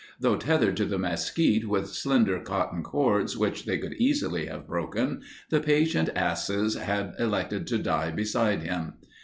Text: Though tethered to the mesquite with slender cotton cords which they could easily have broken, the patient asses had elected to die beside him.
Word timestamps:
Though 0.19 0.35
tethered 0.35 0.77
to 0.77 0.85
the 0.85 0.97
mesquite 0.97 1.69
with 1.69 1.89
slender 1.93 2.39
cotton 2.39 2.81
cords 2.81 3.37
which 3.37 3.65
they 3.65 3.77
could 3.77 3.93
easily 3.99 4.47
have 4.47 4.65
broken, 4.65 5.21
the 5.51 5.59
patient 5.59 6.09
asses 6.15 6.73
had 6.73 7.13
elected 7.19 7.67
to 7.67 7.77
die 7.77 8.09
beside 8.09 8.63
him. 8.63 8.95